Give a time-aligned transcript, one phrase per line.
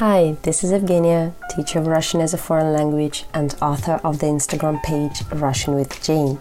[0.00, 4.28] Hi, this is Evgenia, teacher of Russian as a foreign language and author of the
[4.28, 6.40] Instagram page Russian with Jane.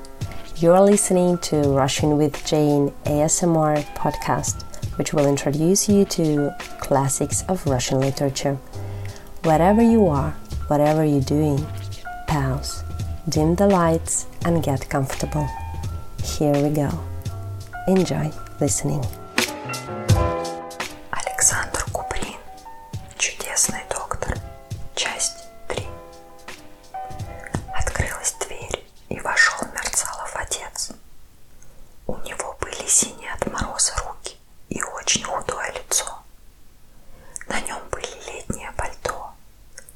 [0.56, 4.64] You're listening to Russian with Jane ASMR podcast,
[4.98, 8.56] which will introduce you to classics of Russian literature.
[9.44, 10.32] Wherever you are,
[10.68, 11.68] whatever you're doing,
[12.28, 12.86] pause,
[13.28, 15.50] dim the lights, and get comfortable.
[16.24, 16.98] Here we go.
[17.90, 18.32] Enjoy
[18.62, 19.04] listening.
[32.90, 34.38] Синие от мороза руки
[34.70, 36.24] и очень худое лицо.
[37.48, 39.34] На нем были летнее пальто,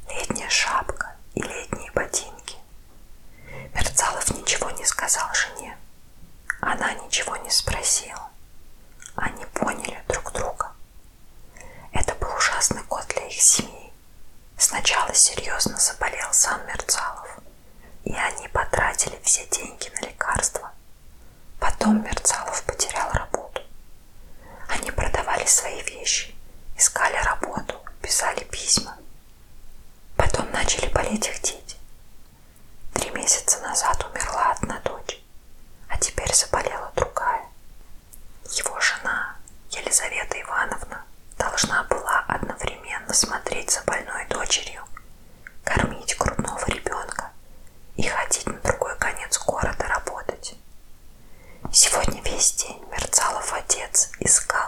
[0.10, 2.56] летняя шапка и летние ботинки.
[3.74, 5.78] Мерцалов ничего не сказал жене.
[6.62, 8.30] Она ничего не спросила.
[9.16, 10.72] Они поняли друг друга.
[11.92, 13.92] Это был ужасный год для их семьи.
[14.58, 17.40] Сначала серьезно заболел сам Мерцалов,
[18.06, 20.72] и они потратили все деньги на лекарства.
[21.60, 23.62] Потом Мерцалов потерял работу.
[24.68, 26.34] Они продавали свои вещи,
[26.78, 28.98] искали работу, писали письма.
[30.18, 31.78] Потом начали болеть их дети.
[32.94, 35.20] Три месяца назад умерла одна дочь,
[35.88, 37.46] а теперь заболела другая.
[38.52, 39.38] Его жена,
[39.72, 41.06] Елизавета Ивановна,
[41.38, 44.84] должна была одновременно смотреть за больной дочерью,
[45.64, 47.32] кормить грудного ребенка
[47.96, 50.56] и ходить на другой конец города работать.
[51.72, 54.63] Сегодня весь день Мерцалов отец искал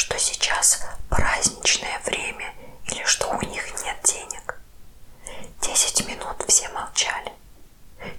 [0.00, 2.54] что сейчас праздничное время
[2.86, 4.58] или что у них нет денег.
[5.60, 7.30] Десять минут все молчали.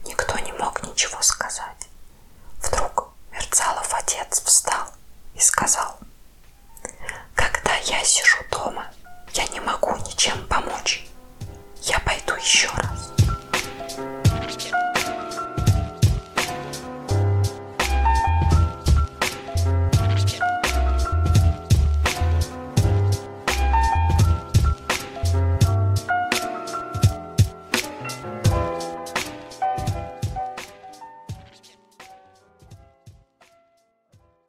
[0.05, 1.87] Никто не мог ничего сказать.
[2.61, 4.89] Вдруг Мерцалов отец встал
[5.33, 5.97] и сказал,
[7.33, 8.40] «Когда я сижу